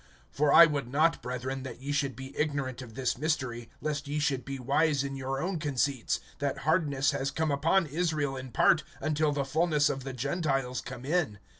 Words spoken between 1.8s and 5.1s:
should be ignorant of this mystery, lest ye should be wise